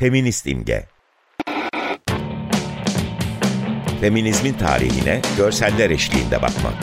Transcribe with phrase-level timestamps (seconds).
[0.00, 0.86] Feminist imge.
[4.00, 6.74] Feminizmin tarihine görseller eşliğinde bakmak.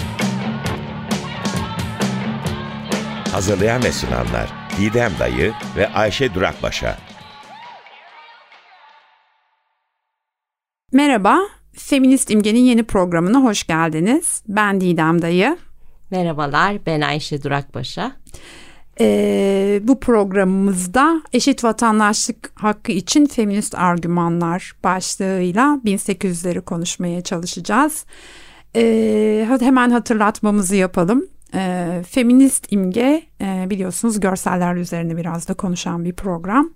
[3.32, 6.98] Hazırlayan ve sunanlar Didem Dayı ve Ayşe Durakbaşa.
[10.94, 11.40] Merhaba,
[11.74, 14.44] Feminist İmge'nin yeni programına hoş geldiniz.
[14.48, 15.58] Ben Didem Dayı.
[16.12, 18.12] Merhabalar, ben Ayşe Durakbaşa.
[19.00, 28.06] Ee, bu programımızda eşit vatandaşlık hakkı için feminist argümanlar başlığıyla 1800'leri konuşmaya çalışacağız.
[28.76, 31.28] Ee, hemen hatırlatmamızı yapalım.
[31.54, 36.70] Ee, feminist imge e, biliyorsunuz görseller üzerine biraz da konuşan bir program.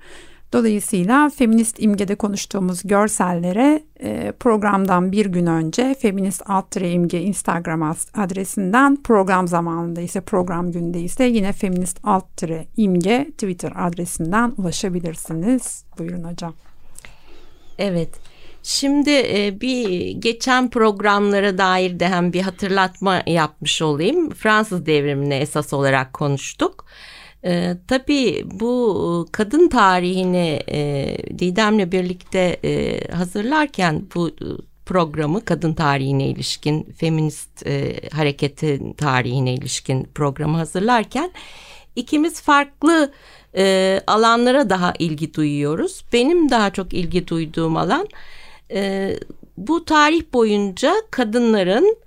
[0.53, 9.03] Dolayısıyla feminist imgede konuştuğumuz görsellere e, programdan bir gün önce feminist alt imge Instagram adresinden
[9.03, 12.43] program zamanında ise program günde ise yine feminist alt
[12.77, 15.85] imge Twitter adresinden ulaşabilirsiniz.
[15.97, 16.53] Buyurun hocam.
[17.77, 18.09] Evet.
[18.63, 24.29] Şimdi e, bir geçen programlara dair de hem bir hatırlatma yapmış olayım.
[24.29, 26.85] Fransız devrimine esas olarak konuştuk.
[27.45, 34.31] E, tabii bu kadın tarihini e, Didem'le birlikte e, hazırlarken bu
[34.85, 41.31] programı kadın tarihine ilişkin, feminist e, hareketin tarihine ilişkin programı hazırlarken
[41.95, 43.11] ikimiz farklı
[43.55, 46.05] e, alanlara daha ilgi duyuyoruz.
[46.13, 48.07] Benim daha çok ilgi duyduğum alan
[48.71, 49.11] e,
[49.57, 51.97] bu tarih boyunca kadınların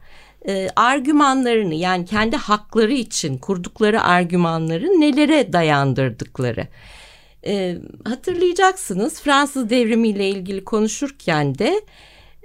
[0.48, 6.68] e, argümanlarını yani kendi hakları için kurdukları argümanları nelere dayandırdıkları.
[7.46, 11.80] E, hatırlayacaksınız Fransız devrimiyle ilgili konuşurken de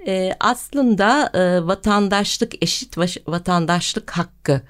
[0.06, 4.62] e, aslında e, vatandaşlık eşit vatandaşlık hakkı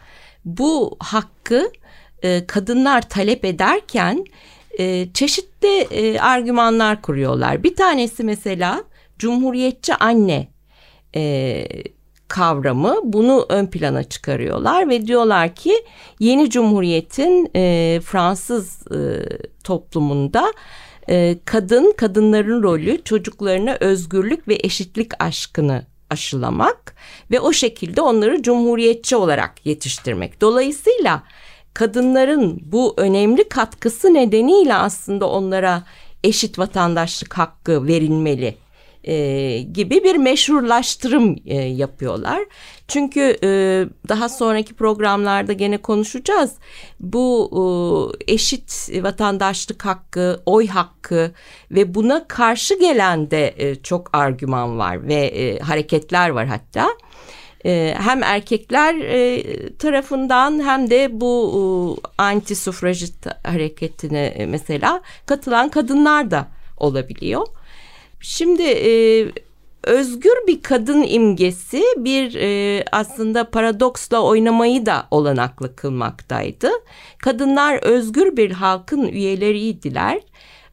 [0.45, 1.73] bu hakkı
[2.23, 4.25] e, kadınlar talep ederken
[4.79, 7.63] e, çeşitli e, argümanlar kuruyorlar.
[7.63, 8.85] Bir tanesi mesela
[9.19, 10.49] cumhuriyetçi anne
[11.15, 11.23] e,
[12.31, 15.85] kavramı bunu ön plana çıkarıyorlar ve diyorlar ki
[16.21, 18.99] yeni cumhuriyetin e, Fransız e,
[19.65, 20.53] toplumunda
[21.09, 26.95] e, kadın kadınların rolü çocuklarına özgürlük ve eşitlik aşkını aşılamak
[27.31, 30.41] ve o şekilde onları cumhuriyetçi olarak yetiştirmek.
[30.41, 31.23] Dolayısıyla
[31.75, 35.83] kadınların bu önemli katkısı nedeniyle aslında onlara
[36.25, 38.57] eşit vatandaşlık hakkı verilmeli
[39.05, 42.41] e, gibi bir meşrulaştırım e, yapıyorlar.
[42.89, 43.49] Çünkü e,
[44.09, 46.53] daha sonraki programlarda gene konuşacağız.
[47.01, 47.51] Bu
[48.29, 51.33] e, eşit vatandaşlık hakkı, oy hakkı
[51.71, 56.89] ve buna karşı gelen de e, çok argüman var ve e, hareketler var hatta.
[57.67, 59.43] E, hem erkekler e,
[59.77, 61.63] tarafından hem de bu e,
[62.19, 67.47] anti sufrajit hareketine mesela katılan kadınlar da olabiliyor.
[68.21, 68.93] Şimdi e,
[69.85, 76.71] özgür bir kadın imgesi bir e, aslında paradoksla oynamayı da olanaklı kılmaktaydı.
[77.19, 80.21] Kadınlar özgür bir halkın üyeleriydiler.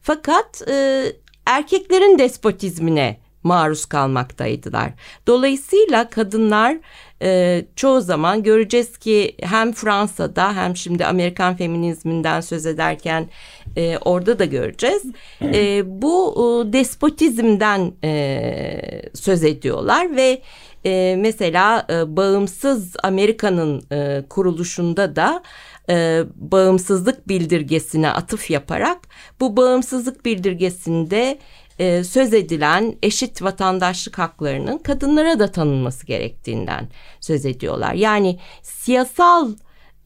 [0.02, 1.04] Fakat e,
[1.46, 4.92] erkeklerin despotizmine maruz kalmaktaydılar.
[5.26, 6.78] Dolayısıyla kadınlar
[7.22, 13.28] e, çoğu zaman göreceğiz ki hem Fransa'da hem şimdi Amerikan feminizminden söz ederken
[13.78, 15.02] e, orada da göreceğiz.
[15.42, 20.42] E, bu e, despotizmden e, söz ediyorlar ve
[20.86, 25.42] e, mesela e, bağımsız Amerika'nın e, kuruluşunda da
[25.90, 28.98] e, bağımsızlık bildirgesine atıf yaparak
[29.40, 31.38] bu bağımsızlık bildirgesinde
[31.78, 36.88] e, söz edilen eşit vatandaşlık haklarının kadınlara da tanınması gerektiğinden
[37.20, 37.94] söz ediyorlar.
[37.94, 39.52] Yani siyasal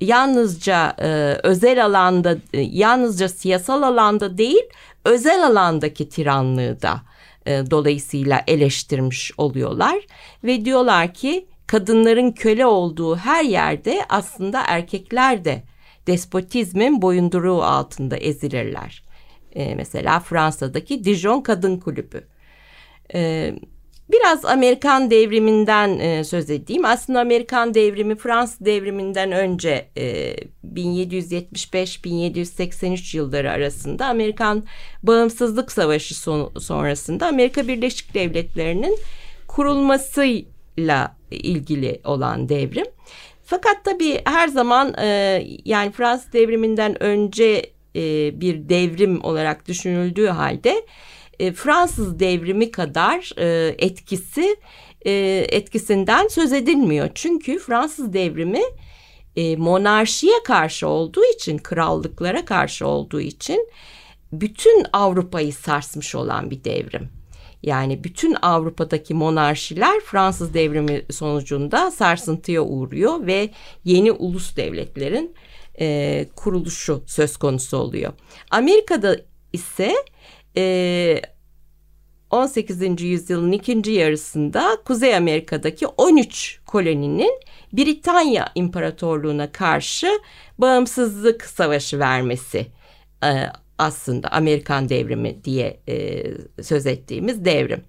[0.04, 1.06] yalnızca e,
[1.42, 4.62] özel alanda e, yalnızca siyasal alanda değil
[5.04, 7.02] özel alandaki tiranlığı da
[7.46, 9.98] e, dolayısıyla eleştirmiş oluyorlar
[10.44, 15.62] ve diyorlar ki kadınların köle olduğu her yerde aslında erkekler de
[16.06, 19.04] despotizmin boyunduruğu altında ezilirler.
[19.54, 22.28] E, mesela Fransa'daki Dijon Kadın Kulübü.
[23.14, 23.54] E,
[24.12, 26.85] biraz Amerikan devriminden e, söz edeyim.
[26.85, 30.37] Aslında Amerikan devrimi Fransız devriminden önce e,
[30.75, 34.64] 1775-1783 yılları arasında Amerikan
[35.03, 38.99] Bağımsızlık Savaşı son, sonrasında Amerika Birleşik Devletleri'nin
[39.49, 42.87] kurulmasıyla ilgili olan devrim.
[43.44, 45.06] Fakat tabii her zaman e,
[45.64, 50.82] yani Fransız devriminden önce e, bir devrim olarak düşünüldüğü halde
[51.42, 54.56] e, Fransız devrimi kadar e, etkisi
[55.06, 55.12] e,
[55.48, 57.10] etkisinden söz edilmiyor.
[57.14, 58.62] Çünkü Fransız devrimi
[59.36, 63.68] e, monarşiye karşı olduğu için, krallıklara karşı olduğu için
[64.32, 67.08] bütün Avrupa'yı sarsmış olan bir devrim.
[67.62, 73.50] Yani bütün Avrupa'daki monarşiler Fransız devrimi sonucunda sarsıntıya uğruyor ve
[73.84, 75.34] yeni ulus devletlerin
[75.80, 78.12] e, kuruluşu söz konusu oluyor.
[78.50, 79.16] Amerika'da
[79.52, 79.94] ise
[80.56, 81.22] e,
[82.32, 83.02] 18.
[83.02, 87.40] yüzyılın ikinci yarısında Kuzey Amerika'daki 13 koloninin
[87.73, 90.20] Britanya İmparatorluğu'na karşı
[90.58, 92.67] bağımsızlık savaşı vermesi
[93.25, 93.46] e,
[93.79, 96.25] aslında Amerikan devrimi diye e,
[96.62, 97.84] söz ettiğimiz devrim.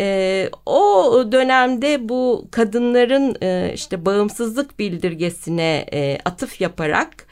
[0.00, 7.26] E, o dönemde bu kadınların e, işte bağımsızlık bildirgesine e, atıf yaparak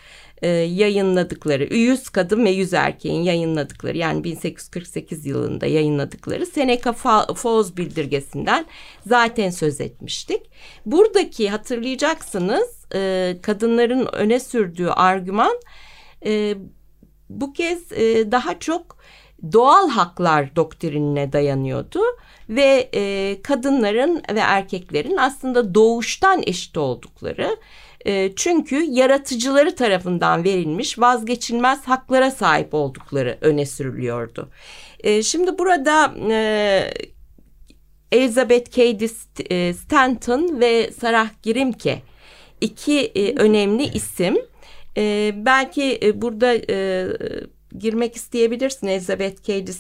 [0.45, 6.93] e, yayınladıkları 100 kadın ve 100 erkeğin yayınladıkları yani 1848 yılında yayınladıkları Seneca
[7.35, 8.67] Falls bildirgesinden
[9.07, 10.43] zaten söz etmiştik.
[10.87, 15.61] Buradaki hatırlayacaksınız e, kadınların öne sürdüğü argüman
[16.27, 16.55] e,
[17.31, 18.97] bu kez e, daha çok
[19.53, 22.01] doğal haklar doktrinine dayanıyordu
[22.49, 27.57] ve e, kadınların ve erkeklerin aslında doğuştan eşit oldukları
[28.05, 34.49] e, çünkü yaratıcıları tarafından verilmiş vazgeçilmez haklara sahip oldukları öne sürülüyordu.
[35.01, 36.95] E, şimdi burada e,
[38.13, 39.07] Elizabeth Cady
[39.51, 42.03] e, Stanton ve Sarah Grimke
[42.61, 44.37] iki e, önemli isim.
[44.97, 46.55] E, belki burada
[47.79, 49.73] girmek isteyebilirsin Elizabeth Cady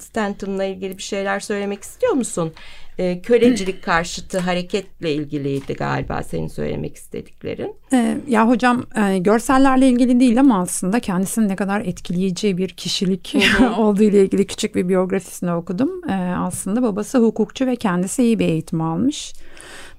[0.00, 2.52] Stanton'la ilgili bir şeyler söylemek istiyor musun?
[3.00, 7.74] E, kölecilik karşıtı hareketle ilgiliydi galiba senin söylemek istediklerin.
[7.92, 13.36] E, ya hocam e, görsellerle ilgili değil ama aslında kendisinin ne kadar etkileyici bir kişilik
[13.78, 15.90] olduğu ile ilgili küçük bir biyografisini okudum.
[16.08, 19.32] E, aslında babası hukukçu ve kendisi iyi bir eğitim almış.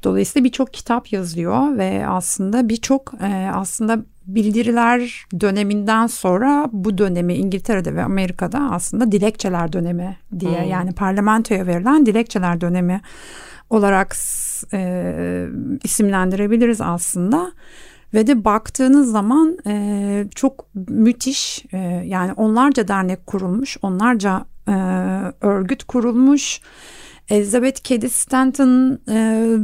[0.03, 7.95] Dolayısıyla birçok kitap yazıyor ve aslında birçok e, aslında bildiriler döneminden sonra bu dönemi İngiltere'de
[7.95, 10.69] ve Amerika'da aslında dilekçeler dönemi diye hmm.
[10.69, 13.01] yani parlamentoya verilen dilekçeler dönemi
[13.69, 14.15] olarak
[14.73, 15.45] e,
[15.83, 17.51] isimlendirebiliriz aslında.
[18.13, 24.73] Ve de baktığınız zaman e, çok müthiş e, yani onlarca dernek kurulmuş, onlarca e,
[25.41, 26.61] örgüt kurulmuş.
[27.31, 29.55] Elizabeth Cady Stanton e,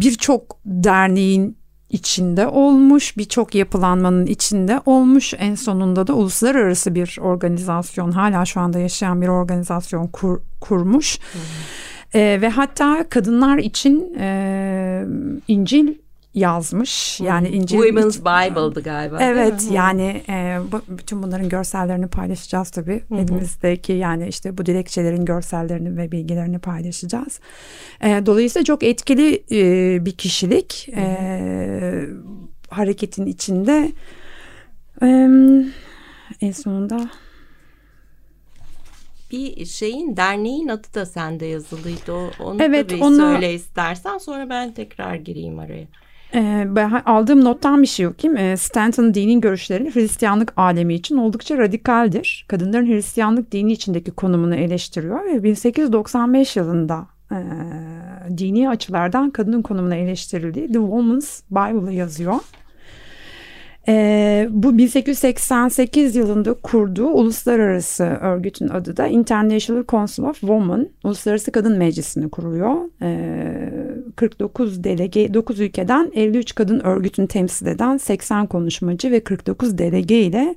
[0.00, 1.56] birçok derneğin
[1.90, 5.34] içinde olmuş, birçok yapılanmanın içinde olmuş.
[5.38, 11.18] En sonunda da uluslararası bir organizasyon, hala şu anda yaşayan bir organizasyon kur, kurmuş.
[11.18, 11.38] Hı
[12.14, 15.06] E, ve hatta kadınlar için e,
[15.48, 15.94] İncil
[16.34, 17.20] yazmış.
[17.20, 19.18] Yani İncil Women's Bible'dı galiba.
[19.20, 23.02] Evet yani e, bu, bütün bunların görsellerini paylaşacağız tabii.
[23.08, 23.18] Hı hı.
[23.18, 27.40] Elimizdeki yani işte bu dilekçelerin görsellerini ve bilgilerini paylaşacağız.
[28.00, 30.88] E, dolayısıyla çok etkili e, bir kişilik.
[30.96, 32.06] E,
[32.70, 33.92] hareketin içinde.
[35.02, 35.06] E,
[36.40, 37.10] en sonunda
[39.30, 42.12] bir şeyin derneğin adı da sende yazılıydı.
[42.12, 43.16] O, onu evet, da bir onu...
[43.16, 45.86] söyle istersen sonra ben tekrar gireyim araya.
[46.74, 48.44] Ben aldığım nottan bir şey okuyayım.
[48.44, 52.44] Ee, Stanton dinin görüşleri Hristiyanlık alemi için oldukça radikaldir.
[52.48, 57.38] Kadınların Hristiyanlık dini içindeki konumunu eleştiriyor ve 1895 yılında e,
[58.38, 62.34] dini açılardan kadının konumuna eleştirildiği The Woman's Bible'ı yazıyor.
[63.88, 71.78] E, bu 1888 yılında kurduğu uluslararası örgütün adı da International Council of Women, Uluslararası Kadın
[71.78, 72.76] Meclisi'ni kuruyor.
[73.02, 79.78] E, ee, 49 delege, 9 ülkeden 53 kadın örgütünü temsil eden 80 konuşmacı ve 49
[79.78, 80.54] delege ile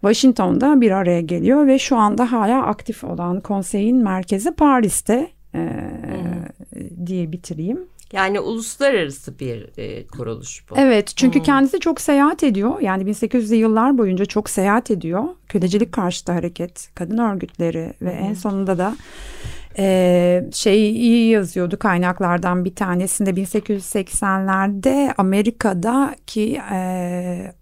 [0.00, 7.06] Washington'da bir araya geliyor ve şu anda hala aktif olan konseyin merkezi Paris'te e, hmm.
[7.06, 7.78] diye bitireyim.
[8.12, 10.74] Yani uluslararası bir e, kuruluş bu.
[10.78, 11.44] Evet çünkü hmm.
[11.44, 12.80] kendisi çok seyahat ediyor.
[12.80, 15.24] Yani 1800'lü yıllar boyunca çok seyahat ediyor.
[15.48, 18.26] Kölecilik karşıtı hareket, kadın örgütleri ve hmm.
[18.26, 18.96] en sonunda da
[19.78, 27.52] e, şey iyi yazıyordu kaynaklardan bir tanesinde 1880'lerde Amerika'daki e,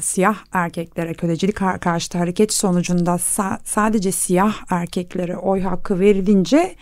[0.00, 6.74] siyah erkeklere kölecilik karşıtı hareket sonucunda sa- sadece siyah erkeklere oy hakkı verilince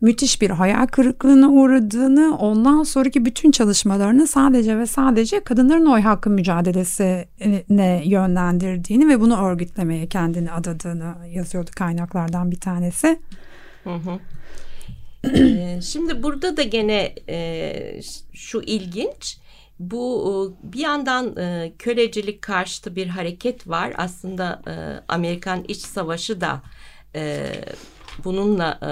[0.00, 6.30] müthiş bir hayal kırıklığına uğradığını, ondan sonraki bütün çalışmalarını sadece ve sadece kadınların oy hakkı
[6.30, 13.20] mücadelesine yönlendirdiğini ve bunu örgütlemeye kendini adadığını yazıyordu kaynaklardan bir tanesi.
[13.84, 14.18] Hı hı.
[15.24, 18.00] Ee, şimdi burada da gene e,
[18.32, 19.38] şu ilginç
[19.78, 24.62] bu e, bir yandan e, kölecilik karşıtı bir hareket var aslında
[25.08, 26.62] Amerikan İç Savaşı da
[28.24, 28.90] bununla e,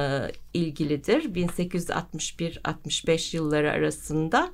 [0.59, 1.23] ilgilidir.
[1.23, 4.51] 1861-65 yılları arasında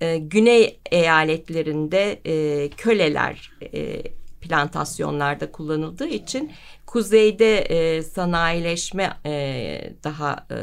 [0.00, 4.02] e, güney eyaletlerinde e, köleler e,
[4.40, 6.52] plantasyonlarda kullanıldığı için
[6.86, 10.56] kuzeyde e, sanayileşme e, daha e,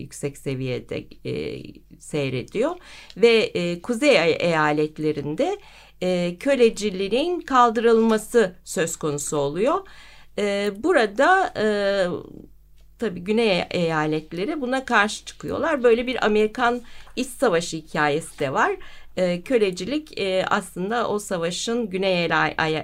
[0.00, 1.62] yüksek seviyede e,
[1.98, 2.76] seyrediyor
[3.16, 5.58] ve e, kuzey e, eyaletlerinde
[6.02, 9.78] e, köleciliğin kaldırılması söz konusu oluyor.
[10.38, 11.66] E, burada e,
[12.98, 15.82] tabii Güney eyaletleri buna karşı çıkıyorlar.
[15.82, 16.80] Böyle bir Amerikan
[17.16, 18.76] İç Savaşı hikayesi de var.
[19.16, 22.28] E, kölecilik e, aslında o savaşın Güney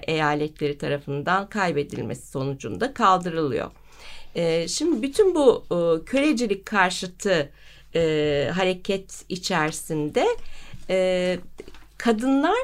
[0.07, 3.71] eyaletleri tarafından kaybedilmesi sonucunda kaldırılıyor.
[4.35, 7.51] E, şimdi bütün bu e, kölecilik karşıtı
[7.95, 10.27] e, hareket içerisinde
[10.91, 11.39] e,
[11.99, 12.59] kadınlar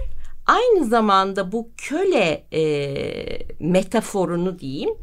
[0.46, 2.62] aynı zamanda bu köle e,
[3.60, 4.94] metaforunu diyeyim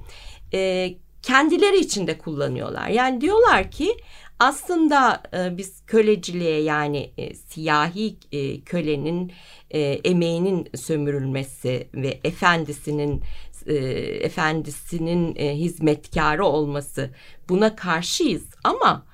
[0.53, 0.93] e,
[1.27, 2.87] kendileri için de kullanıyorlar.
[2.87, 3.97] Yani diyorlar ki
[4.39, 9.31] aslında e, biz köleciliğe yani e, siyahi e, kölenin
[9.71, 13.23] e, emeğinin sömürülmesi ve efendisinin
[13.65, 13.75] e,
[14.25, 17.09] efendisinin e, hizmetkarı olması
[17.49, 19.05] buna karşıyız ama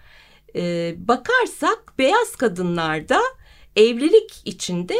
[0.55, 3.21] e, bakarsak beyaz kadınlarda
[3.75, 4.97] evlilik içinde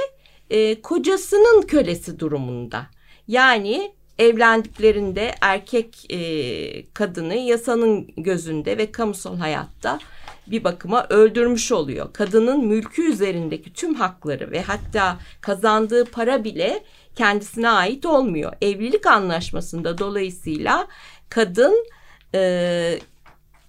[0.49, 2.85] e, kocasının kölesi durumunda.
[3.27, 9.99] Yani evlendiklerinde erkek e, kadını yasanın gözünde ve kamusal hayatta
[10.47, 12.13] bir bakıma öldürmüş oluyor.
[12.13, 16.83] Kadının mülkü üzerindeki tüm hakları ve hatta kazandığı para bile
[17.15, 18.53] kendisine ait olmuyor.
[18.61, 20.87] Evlilik anlaşmasında dolayısıyla
[21.29, 21.85] kadın
[22.35, 22.99] e,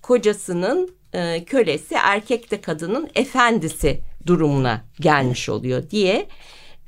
[0.02, 6.26] kocasının e, kölesi, erkek de kadının efendisi durumuna gelmiş oluyor diye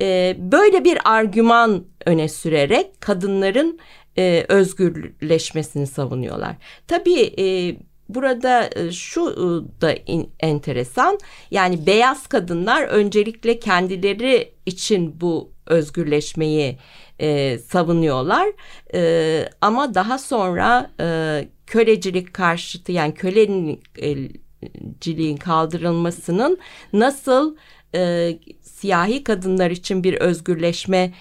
[0.00, 3.78] e, böyle bir argüman öne sürerek kadınların
[4.18, 6.56] e, özgürleşmesini savunuyorlar.
[6.88, 7.76] Tabii e,
[8.08, 9.36] burada e, şu e,
[9.80, 9.92] da
[10.40, 11.18] enteresan
[11.50, 16.78] yani beyaz kadınlar öncelikle kendileri için bu özgürleşmeyi
[17.20, 18.48] e, savunuyorlar
[18.94, 26.58] e, ama daha sonra e, kölecilik karşıtı yani köleniciliğin kaldırılmasının
[26.92, 27.56] nasıl
[27.94, 28.32] e,
[28.80, 31.12] siyahi kadınlar için bir özgürleşme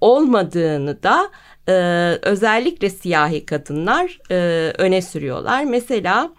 [0.00, 1.30] olmadığını da
[1.68, 1.72] e,
[2.22, 4.36] özellikle siyahi kadınlar e,
[4.78, 5.64] öne sürüyorlar.
[5.64, 6.32] Mesela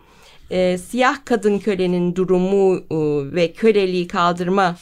[0.51, 2.95] e, siyah kadın kölenin durumu e,
[3.35, 4.75] ve köleliği kaldırma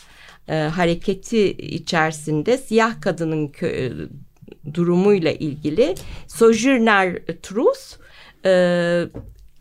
[0.47, 3.91] e, hareketi içerisinde siyah kadının kö, e,
[4.73, 5.95] durumuyla ilgili
[6.27, 7.81] Sojourner Truth
[8.45, 8.51] e,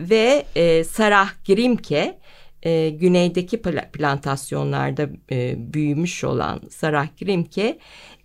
[0.00, 2.18] ve e, Sarah Grimke
[2.62, 7.78] e, güneydeki plantasyonlarda e, büyümüş olan Sarah Grimke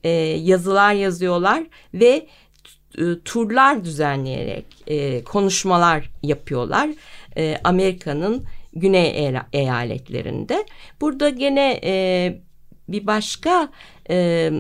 [0.04, 2.28] e, yazılar yazıyorlar ve
[2.98, 6.90] e, turlar düzenleyerek e, konuşmalar yapıyorlar
[7.38, 10.66] e, Amerika'nın güney eyaletlerinde.
[11.02, 12.42] Burada gene e,
[12.88, 13.70] bir başka
[14.10, 14.52] e,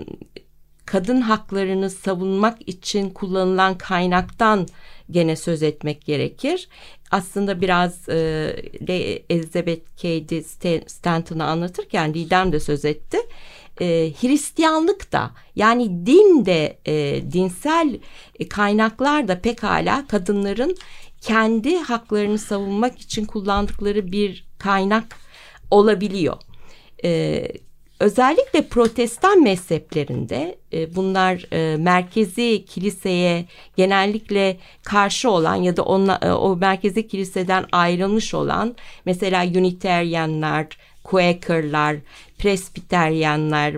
[0.86, 4.68] kadın haklarını savunmak için kullanılan kaynaktan
[5.12, 6.68] gene söz etmek gerekir
[7.12, 8.56] aslında biraz e,
[9.30, 10.42] Elizabeth Cady
[10.88, 13.18] Stanton'ı anlatırken Didem de söz etti.
[13.82, 18.00] E, Hristiyanlık da yani din de e, dinsel
[18.50, 20.78] kaynaklar da pekala kadınların
[21.22, 25.16] kendi haklarını savunmak için kullandıkları bir kaynak
[25.72, 26.38] olabiliyor.
[27.04, 27.44] E,
[28.02, 33.46] Özellikle protestan mezheplerinde e, bunlar e, merkezi kiliseye
[33.78, 40.68] genellikle karşı olan ya da onla, e, o merkezi kiliseden ayrılmış olan mesela Unitarianlar,
[41.04, 41.96] Quaker'lar,
[42.38, 43.76] Presbiteryanlar,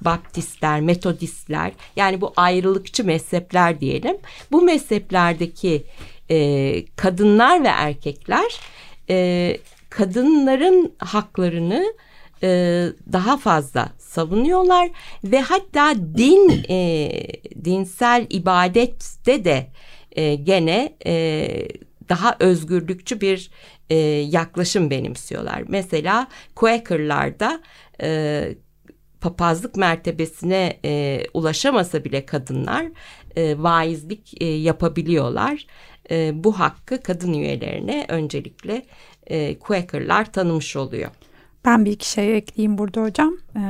[0.00, 4.16] Baptistler, Metodistler yani bu ayrılıkçı mezhepler diyelim.
[4.52, 5.82] Bu mezheplerdeki
[6.96, 8.60] kadınlar ve erkekler
[9.90, 11.94] kadınların haklarını
[12.42, 12.48] e,
[13.12, 14.90] daha fazla savunuyorlar
[15.24, 17.10] ve hatta din e,
[17.64, 19.66] dinsel ibadette de
[20.12, 21.68] e, gene e,
[22.08, 23.50] daha özgürlükçü bir
[23.90, 25.64] e, yaklaşım benimsiyorlar.
[25.68, 27.62] Mesela Quaker'larda
[28.02, 28.48] e,
[29.20, 32.86] papazlık mertebesine e, ulaşamasa bile kadınlar
[33.36, 35.66] e, vaizlik e, yapabiliyorlar.
[36.10, 38.86] E, bu hakkı kadın üyelerine öncelikle
[39.26, 41.10] e, Quaker'lar tanımış oluyor.
[41.64, 43.32] Ben bir iki şey ekleyeyim burada hocam.
[43.56, 43.60] Ee,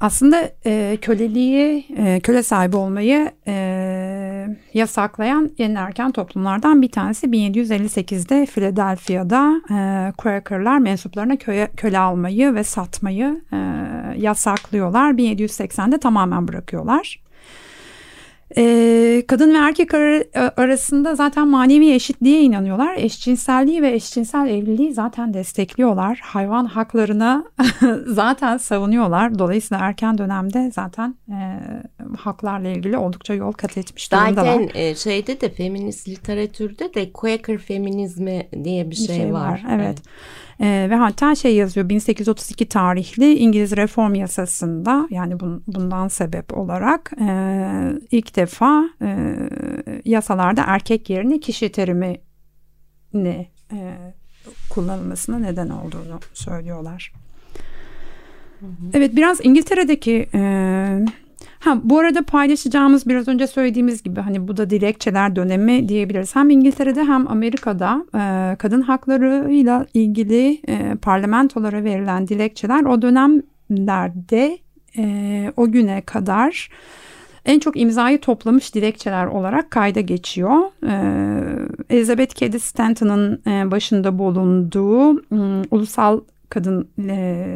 [0.00, 8.46] aslında e, köleliği, e, köle sahibi olmayı e, yasaklayan en erken toplumlardan bir tanesi 1758'de
[8.46, 13.42] Philadelphia'da e, Quaker'lar mensuplarına köye, köle almayı ve satmayı
[14.16, 15.12] yasaklıyorlar.
[15.12, 17.21] 1780'de tamamen bırakıyorlar.
[18.56, 20.24] Ee, kadın ve erkek ar-
[20.56, 22.96] arasında zaten manevi eşitliğe inanıyorlar.
[22.96, 26.20] Eşcinselliği ve eşcinsel evliliği zaten destekliyorlar.
[26.22, 27.44] Hayvan haklarını
[28.06, 29.38] zaten savunuyorlar.
[29.38, 31.38] Dolayısıyla erken dönemde zaten e,
[32.16, 34.34] haklarla ilgili oldukça yol kat etmiş durumdalar.
[34.34, 39.50] Zaten e, şeyde de feminist literatürde de Quaker feminizmi diye bir, bir şey, şey var.
[39.50, 39.62] var.
[39.70, 39.80] Evet.
[39.84, 39.98] evet.
[40.60, 47.12] E, ve hatta şey yazıyor 1832 tarihli İngiliz reform yasasında yani bun, bundan sebep olarak
[47.20, 47.28] e,
[48.10, 49.26] ilk defa e,
[50.04, 53.78] yasalarda erkek yerine kişi terimini e,
[54.70, 57.12] kullanılmasına neden olduğunu söylüyorlar.
[58.60, 58.90] Hı hı.
[58.94, 60.40] Evet biraz İngiltere'deki e,
[61.64, 66.36] Ha, bu arada paylaşacağımız biraz önce söylediğimiz gibi hani bu da dilekçeler dönemi diyebiliriz.
[66.36, 74.58] Hem İngiltere'de hem Amerika'da e, kadın haklarıyla ilgili e, parlamentolara verilen dilekçeler o dönemlerde
[74.96, 76.68] e, o güne kadar
[77.44, 80.58] en çok imzayı toplamış dilekçeler olarak kayda geçiyor.
[80.86, 87.46] Ee, Elizabeth Cady Stanton'ın e, başında bulunduğu um, Ulusal Kadın e,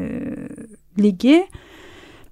[0.99, 1.47] Ligi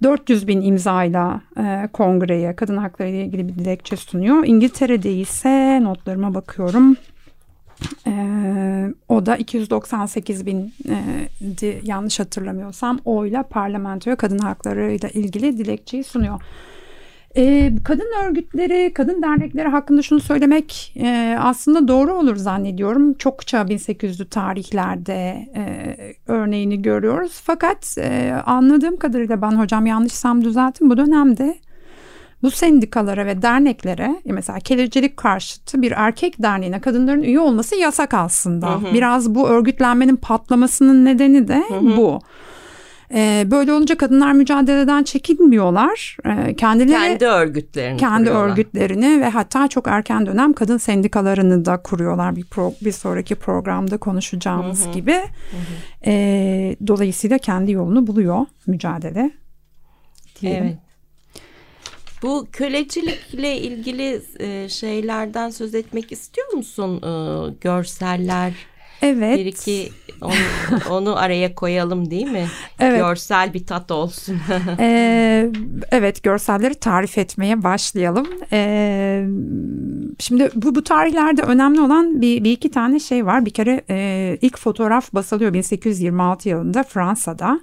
[0.02, 4.44] 400 bin imzayla e, kongreye kadın hakları ile ilgili bir dilekçe sunuyor.
[4.46, 6.96] İngiltere'de ise notlarıma bakıyorum.
[8.06, 10.74] Ee, o da 298 bin
[11.62, 16.40] e, yanlış hatırlamıyorsam oyla parlamentoya kadın hakları ile ilgili dilekçeyi sunuyor.
[17.36, 23.14] E, kadın örgütleri, kadın dernekleri hakkında şunu söylemek e, aslında doğru olur zannediyorum.
[23.14, 27.40] Çokça 1800'lü tarihlerde e, örneğini görüyoruz.
[27.44, 31.56] Fakat e, anladığım kadarıyla ben hocam yanlışsam düzeltin bu dönemde
[32.42, 38.70] bu sendikalara ve derneklere mesela kelecilik karşıtı bir erkek derneğine kadınların üye olması yasak aslında.
[38.70, 38.94] Hı hı.
[38.94, 41.96] Biraz bu örgütlenmenin patlamasının nedeni de hı hı.
[41.96, 42.20] bu.
[43.14, 46.16] E, böyle olunca kadınlar mücadeleden çekinmiyorlar.
[46.24, 48.50] E, kendileri kendi örgütlerini kendi kuruyorlar.
[48.50, 52.36] örgütlerini ve hatta çok erken dönem kadın sendikalarını da kuruyorlar.
[52.36, 54.92] Bir pro, bir sonraki programda konuşacağımız hı hı.
[54.92, 55.12] gibi.
[55.12, 56.10] Hı hı.
[56.10, 59.30] E, dolayısıyla kendi yolunu buluyor mücadele.
[60.40, 60.64] Diyelim.
[60.64, 60.78] Evet.
[62.22, 67.00] Bu kölecilikle ilgili e, şeylerden söz etmek istiyor musun?
[67.60, 68.52] Görseller,
[69.02, 69.38] Evet.
[69.38, 70.32] Bir iki onu,
[70.90, 72.46] onu araya koyalım değil mi?
[72.80, 72.98] Evet.
[72.98, 74.36] Görsel bir tat olsun.
[74.78, 75.50] ee,
[75.90, 78.26] evet görselleri tarif etmeye başlayalım.
[78.52, 79.26] Ee,
[80.18, 83.46] şimdi bu, bu tarihlerde önemli olan bir, bir iki tane şey var.
[83.46, 87.60] Bir kere e, ilk fotoğraf basılıyor 1826 yılında Fransa'da.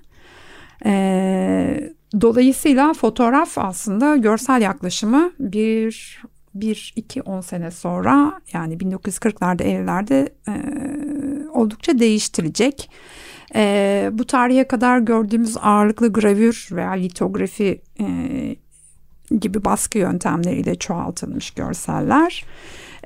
[0.85, 1.91] Ee,
[2.21, 6.21] dolayısıyla fotoğraf aslında görsel yaklaşımı bir
[6.55, 10.53] bir iki on sene sonra yani 1940'larda 50'lerde e,
[11.61, 12.89] oldukça değiştirecek.
[13.55, 18.05] E, bu tarihe kadar gördüğümüz ağırlıklı gravür veya litografi e,
[19.39, 22.45] gibi baskı yöntemleriyle çoğaltılmış görseller.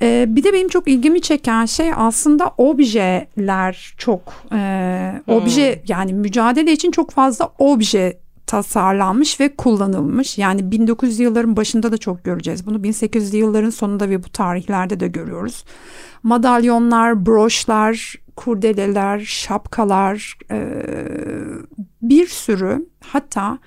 [0.02, 4.56] E, bir de benim çok ilgimi çeken şey aslında objeler çok e,
[5.26, 5.36] hmm.
[5.36, 10.38] obje yani mücadele için çok fazla obje tasarlanmış ve kullanılmış.
[10.38, 12.66] Yani 1900'lü yılların başında da çok göreceğiz.
[12.66, 15.66] Bunu 1800'lü yılların sonunda ve bu tarihlerde de görüyoruz.
[16.24, 20.60] Madalyonlar, broşlar, kurdeleler, şapkalar, e,
[22.02, 23.58] bir sürü hatta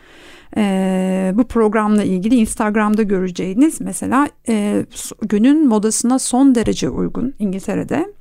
[0.56, 4.86] e, bu programla ilgili Instagram'da göreceğiniz mesela e,
[5.22, 8.12] günün modasına son derece uygun İngiltere'de.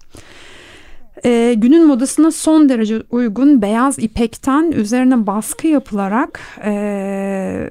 [1.25, 7.69] E, günün modasına son derece uygun beyaz ipekten üzerine baskı yapılarak e,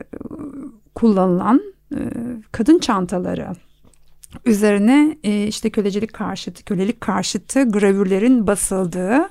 [0.95, 1.62] kullanılan
[1.95, 2.01] e,
[2.53, 3.47] kadın çantaları
[4.45, 9.31] üzerine e, işte kölecilik karşıtı, kölelik karşıtı gravürlerin basıldığı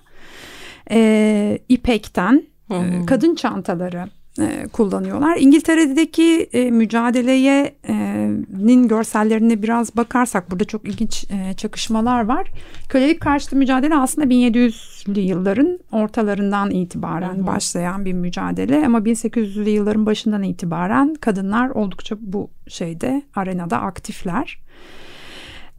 [0.92, 5.38] e, ipekten e, kadın çantaları e, kullanıyorlar.
[5.38, 12.52] İngiltere'deki e, mücadeleye'nin görsellerine biraz bakarsak burada çok ilginç e, çakışmalar var.
[12.90, 17.48] Kölelik karşıtı mücadele aslında 1700'lü yılların ortalarından itibaren hı hı.
[17.48, 24.66] başlayan bir mücadele ama 1800'lü yılların başından itibaren kadınlar oldukça bu şeyde arenada aktifler.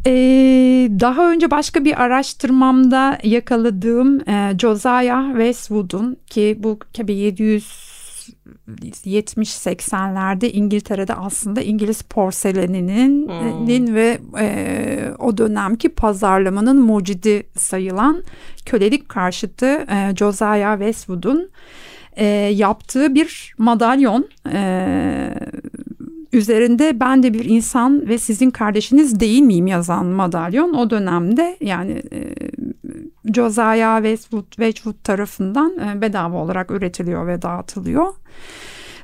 [0.09, 7.96] Ee, daha önce başka bir araştırmamda yakaladığım e, Josiah Westwood'un ki bu 700
[8.69, 13.95] 70-80'lerde İngiltere'de aslında İngiliz porseleninin hmm.
[13.95, 18.23] ve e, o dönemki pazarlamanın mucidi sayılan
[18.67, 21.51] kölelik karşıtı e, Josiah Westwood'un
[22.17, 25.31] e, yaptığı bir madalyon e,
[26.37, 32.03] üzerinde ben de bir insan ve sizin kardeşiniz değil miyim yazan madalyon o dönemde yani
[32.13, 32.21] e,
[33.35, 38.15] Josiah Westwood, Wedgwood tarafından e, bedava olarak üretiliyor ve dağıtılıyor.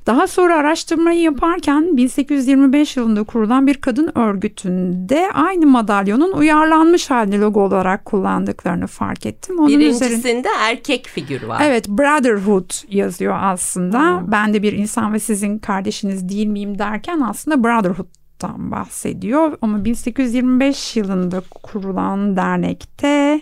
[0.06, 7.60] Daha sonra araştırmayı yaparken 1825 yılında kurulan bir kadın örgütünde aynı madalyonun uyarlanmış halini logo
[7.60, 9.58] olarak kullandıklarını fark ettim.
[9.58, 10.46] Onun Birincisinde üzerine...
[10.60, 11.62] erkek figürü var.
[11.64, 14.20] Evet Brotherhood yazıyor aslında.
[14.20, 14.32] Hmm.
[14.32, 19.58] Ben de bir insan ve sizin kardeşiniz değil miyim derken aslında Brotherhood'dan bahsediyor.
[19.62, 23.40] Ama 1825 yılında kurulan dernekte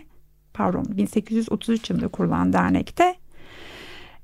[0.55, 3.15] pardon 1833 yılında kurulan dernekte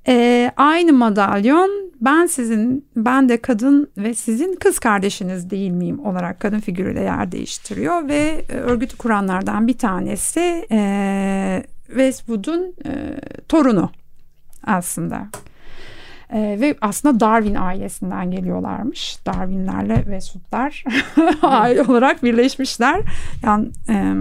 [0.09, 6.41] e, aynı madalyon ben sizin ben de kadın ve sizin kız kardeşiniz değil miyim olarak
[6.41, 13.91] kadın figürüyle yer değiştiriyor ve e, örgütü kuranlardan bir tanesi e, Westwood'un e, torunu
[14.67, 15.27] aslında.
[16.31, 19.19] E, ve aslında Darwin ailesinden geliyorlarmış.
[19.27, 20.85] Darwinlerle Westwood'lar
[21.43, 23.01] aile olarak birleşmişler.
[23.43, 24.15] Yani e,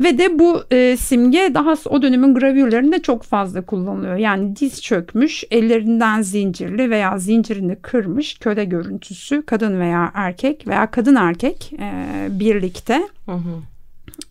[0.00, 4.16] ve de bu e, simge daha o dönemin gravürlerinde çok fazla kullanılıyor.
[4.16, 11.14] Yani diz çökmüş, ellerinden zincirli veya zincirini kırmış köle görüntüsü kadın veya erkek veya kadın
[11.14, 13.62] erkek e, birlikte hı hı.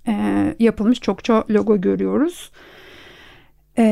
[0.08, 0.14] E,
[0.60, 2.52] yapılmış çokça logo görüyoruz.
[3.78, 3.88] E,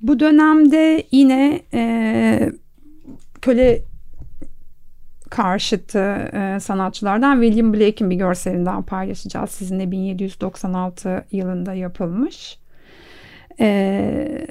[0.00, 2.52] bu dönemde yine e,
[3.42, 3.82] köle
[5.32, 9.50] karşıtı e, sanatçılardan William Blake'in bir görselinden paylaşacağız.
[9.50, 12.58] Sizinle 1796 yılında yapılmış.
[13.60, 14.46] E,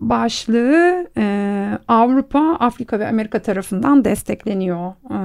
[0.00, 4.92] başlığı e, Avrupa, Afrika ve Amerika tarafından destekleniyor.
[5.10, 5.18] E,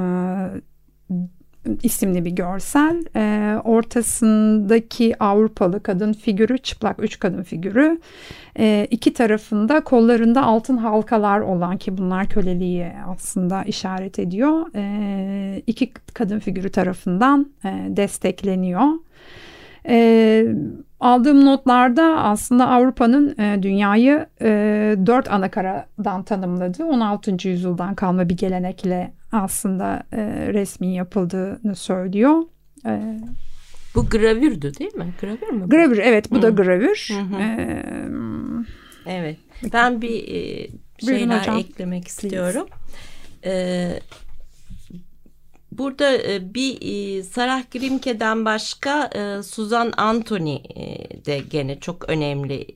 [1.84, 3.04] isimli bir görsel.
[3.16, 8.00] E, ortasındaki Avrupalı kadın figürü, çıplak üç kadın figürü.
[8.60, 14.66] E, iki tarafında kollarında altın halkalar olan ki bunlar köleliği aslında işaret ediyor.
[14.76, 18.88] E, iki kadın figürü tarafından e, destekleniyor.
[19.90, 20.46] E,
[21.06, 24.48] aldığım notlarda aslında Avrupa'nın e, dünyayı e,
[25.06, 27.48] dört ana karadan tanımladığı 16.
[27.50, 30.18] yüzyıldan kalma bir gelenekle aslında e,
[30.54, 32.42] resmin yapıldığını söylüyor.
[32.86, 33.20] E,
[33.96, 35.14] bu gravürdü değil mi?
[35.22, 35.70] Gravür mü?
[35.70, 36.42] Gravür evet bu Hı.
[36.42, 37.10] da gravür.
[37.12, 37.84] Hı Ee,
[39.06, 39.38] evet
[39.74, 40.68] ben bir e,
[41.06, 41.58] şeyler hocam.
[41.58, 42.68] eklemek istiyorum.
[43.46, 44.00] Ee,
[45.78, 50.64] Burada e, bir e, Sarah Grimke'den başka e, Susan Anthony
[51.26, 52.68] de gene çok önemli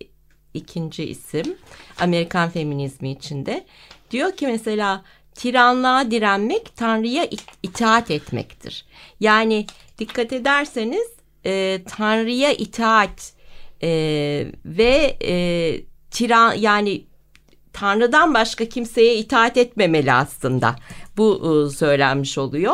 [0.53, 1.57] ikinci isim
[1.99, 3.65] Amerikan feminizmi içinde.
[4.11, 5.03] Diyor ki mesela
[5.35, 7.27] tiranlığa direnmek Tanrı'ya
[7.63, 8.85] itaat etmektir.
[9.19, 9.65] Yani
[9.99, 11.07] dikkat ederseniz
[11.85, 13.33] Tanrı'ya itaat
[14.65, 15.17] ve
[16.11, 17.03] tiran yani
[17.73, 20.75] Tanrı'dan başka kimseye itaat etmemeli aslında.
[21.17, 22.73] Bu e, söylenmiş oluyor.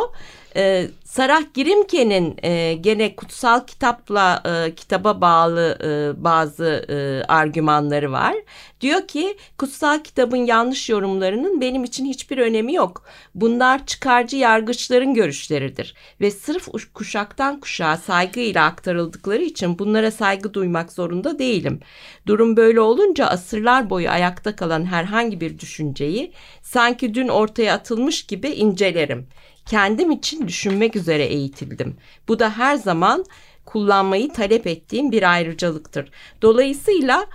[0.56, 8.36] E, Sarah Girimke'nin e, gene kutsal kitapla e, kitaba bağlı e, bazı e, argümanları var.
[8.82, 13.04] Diyor ki kutsal kitabın yanlış yorumlarının benim için hiçbir önemi yok.
[13.36, 21.40] Bunlar çıkarcı yargıçların görüşleridir ve sırf kuşaktan kuşağa saygıyla aktarıldıkları için bunlara saygı duymak zorunda
[21.40, 21.80] değilim.
[22.28, 28.48] Durum böyle olunca asırlar boyu ayakta kalan herhangi bir düşünceyi sanki dün ortaya atılmış gibi
[28.48, 29.28] incelerim
[29.66, 31.98] kendim için düşünmek üzere eğitildim.
[32.28, 33.26] Bu da her zaman
[33.66, 36.12] kullanmayı talep ettiğim bir ayrıcalıktır.
[36.42, 37.26] Dolayısıyla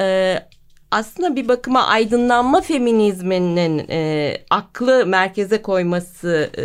[0.00, 0.38] e,
[0.90, 6.64] aslında bir bakıma aydınlanma feminizminin e, aklı merkeze koyması e,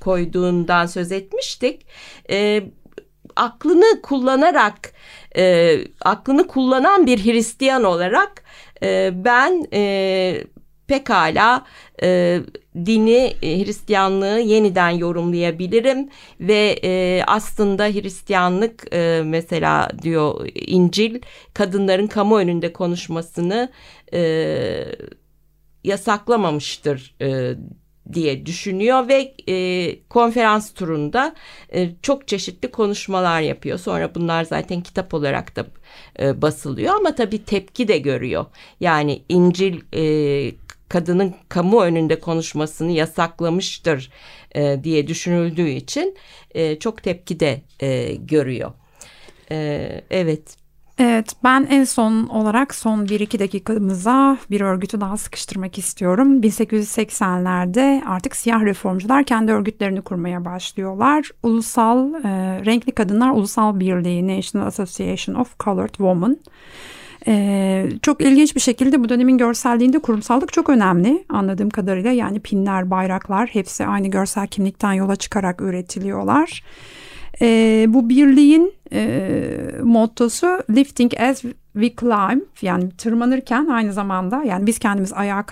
[0.00, 1.86] koyduğundan söz etmiştik.
[2.30, 2.62] E,
[3.36, 4.92] aklını kullanarak
[5.36, 8.44] e, aklını kullanan bir Hristiyan olarak
[8.82, 10.44] e, ben e,
[10.86, 11.64] pekala
[12.02, 12.40] e,
[12.86, 16.08] dini e, Hristiyanlığı yeniden yorumlayabilirim
[16.40, 21.20] ve e, aslında Hristiyanlık e, mesela diyor İncil
[21.54, 23.70] kadınların kamu önünde konuşmasını
[24.12, 24.84] e,
[25.84, 27.54] yasaklamamıştır e,
[28.12, 31.34] diye düşünüyor ve e, konferans turunda
[31.74, 33.78] e, çok çeşitli konuşmalar yapıyor.
[33.78, 35.66] Sonra bunlar zaten kitap olarak da
[36.20, 38.46] e, basılıyor ama tabii tepki de görüyor.
[38.80, 44.10] Yani İncil e, kadının kamu önünde konuşmasını yasaklamıştır
[44.54, 46.16] e, diye düşünüldüğü için
[46.50, 48.72] e, çok tepki de e, görüyor.
[49.50, 50.64] E, evet.
[50.98, 56.40] Evet ben en son olarak son 1-2 dakikamıza bir örgütü daha sıkıştırmak istiyorum.
[56.40, 61.30] 1880'lerde artık siyah reformcular kendi örgütlerini kurmaya başlıyorlar.
[61.42, 62.20] Ulusal e,
[62.64, 66.38] Renkli Kadınlar Ulusal Birliği National Association of Colored Women
[67.26, 72.10] ee, çok ilginç bir şekilde bu dönemin görselliğinde kurumsallık çok önemli anladığım kadarıyla.
[72.10, 76.62] Yani pinler, bayraklar hepsi aynı görsel kimlikten yola çıkarak üretiliyorlar.
[77.40, 79.50] Ee, bu birliğin e,
[79.82, 85.44] mottosu Lifting as we climb yani tırmanırken aynı zamanda yani biz kendimiz ayağa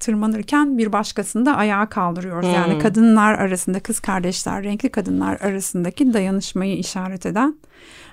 [0.00, 2.48] tırmanırken bir başkasını da ayağa kaldırıyoruz.
[2.48, 2.54] Hmm.
[2.54, 7.54] Yani kadınlar arasında kız kardeşler renkli kadınlar arasındaki dayanışmayı işaret eden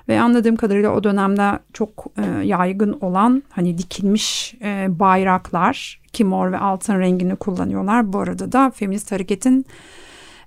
[0.09, 6.51] ve anladığım kadarıyla o dönemde çok e, yaygın olan hani dikilmiş e, bayraklar ki mor
[6.51, 8.13] ve altın rengini kullanıyorlar.
[8.13, 9.65] Bu arada da feminist hareketin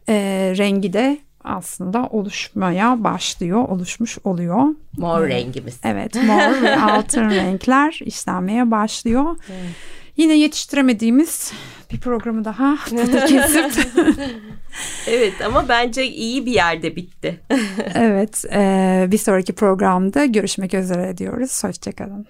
[0.08, 0.14] e,
[0.58, 4.64] rengi de aslında oluşmaya başlıyor, oluşmuş oluyor.
[4.98, 5.30] Mor evet.
[5.30, 5.80] rengimiz.
[5.84, 9.36] Evet, mor ve altın renkler işlenmeye başlıyor.
[9.50, 9.74] Evet.
[10.20, 11.52] Yine yetiştiremediğimiz
[11.92, 12.76] bir programı daha
[13.26, 13.86] kesip.
[15.06, 17.40] evet ama bence iyi bir yerde bitti.
[17.94, 21.64] evet, e, bir sonraki programda görüşmek üzere diyoruz.
[21.64, 22.26] Hoşçakalın.